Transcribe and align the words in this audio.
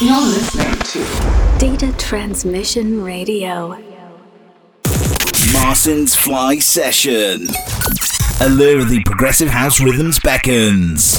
You're 0.00 0.20
listening 0.20 0.76
to 0.76 1.58
Data 1.58 1.92
Transmission 1.98 3.02
Radio. 3.02 3.76
Marcin's 5.52 6.14
Fly 6.14 6.60
Session. 6.60 7.48
Allure 8.40 8.78
of 8.82 8.90
the 8.90 9.02
progressive 9.04 9.48
house 9.48 9.80
rhythms 9.80 10.20
beckons. 10.20 11.18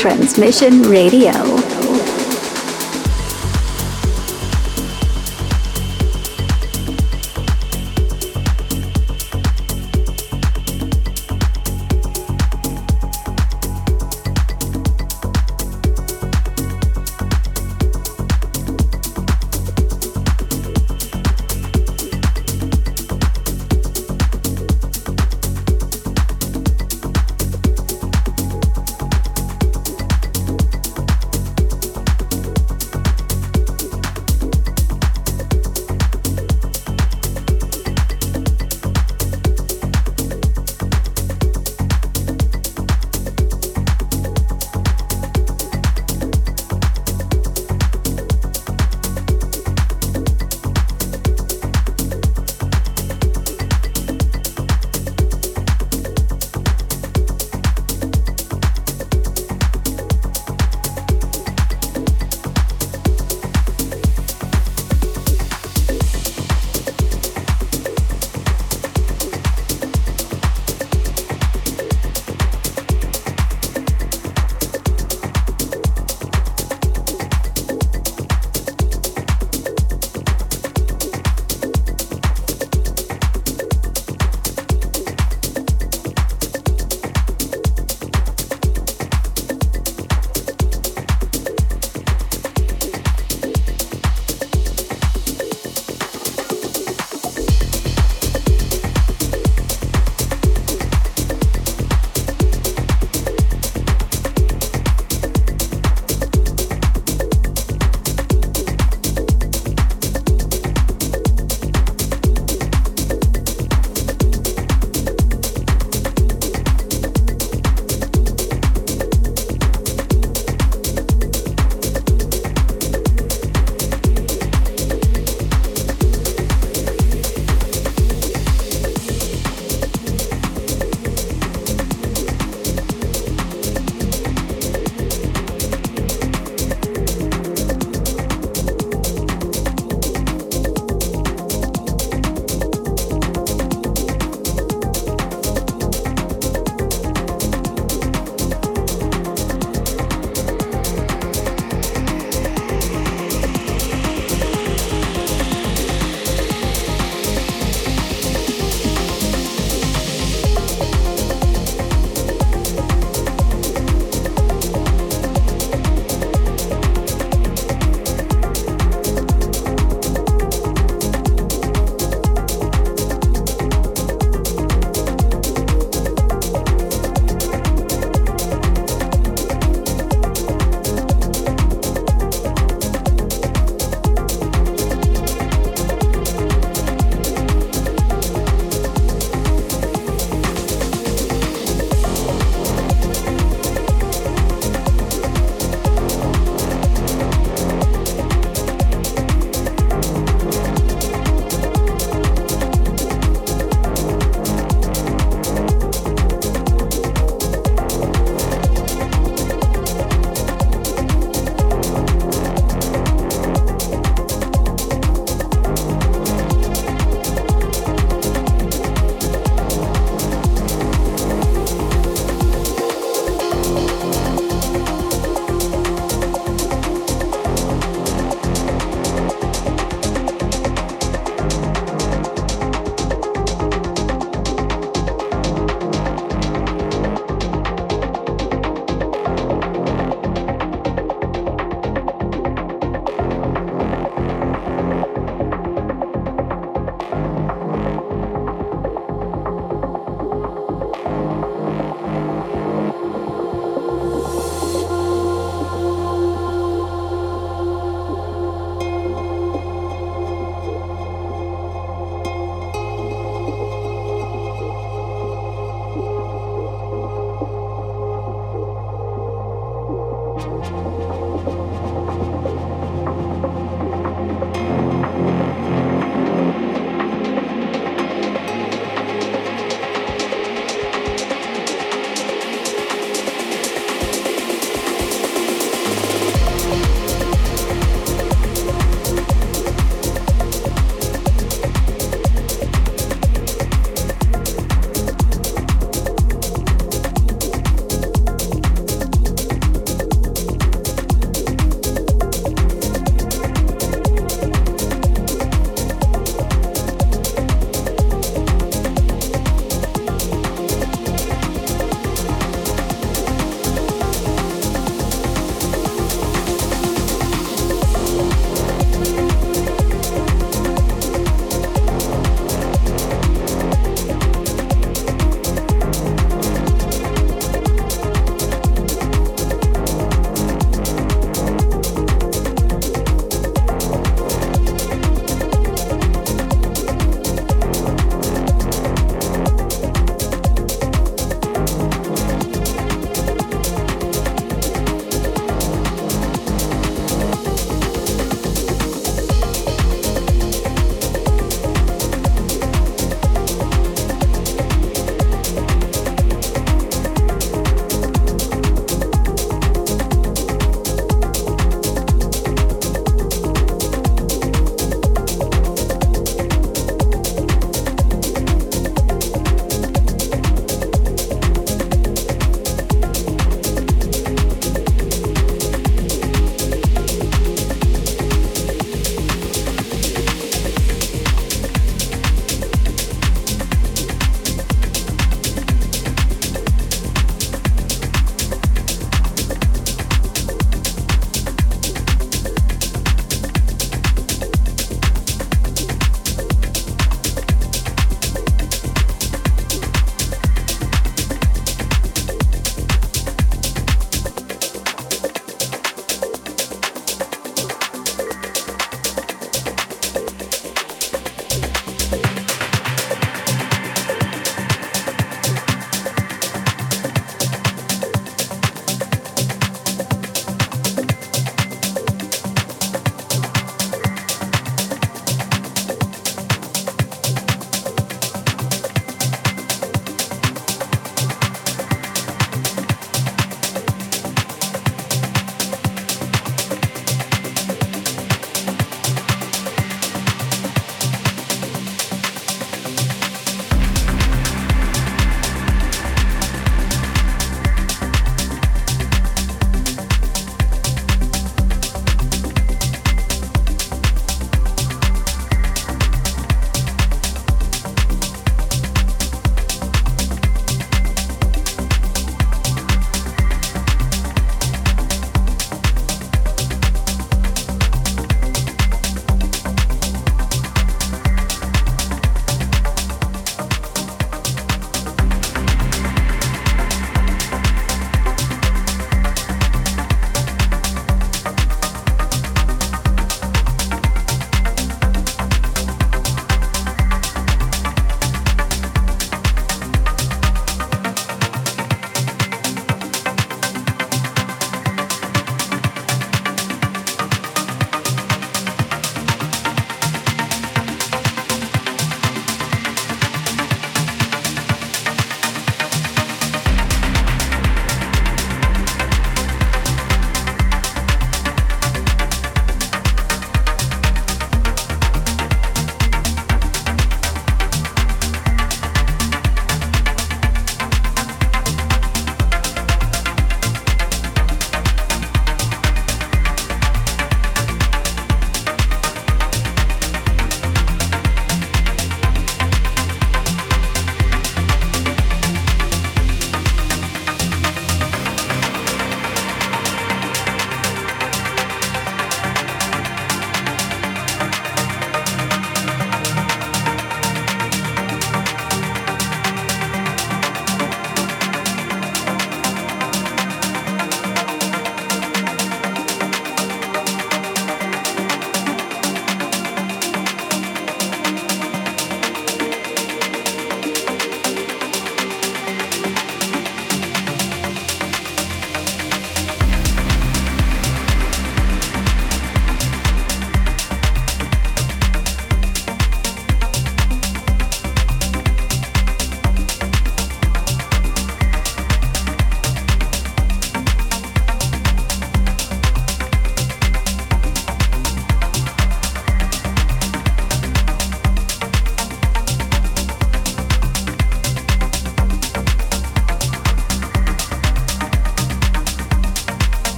Transmission 0.00 0.80
Radio. 0.88 1.79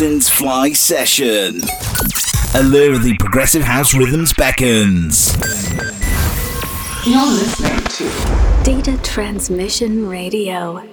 Marcin's 0.00 0.30
Fly 0.30 0.72
Session. 0.72 1.60
Allure 2.54 2.94
of 2.94 3.02
the 3.02 3.14
progressive 3.18 3.60
house 3.60 3.94
rhythms 3.94 4.32
beckons. 4.32 5.36
You're 7.06 7.26
listening 7.26 7.84
to 7.84 8.64
Data 8.64 8.98
Transmission 9.02 10.08
Radio. 10.08 10.89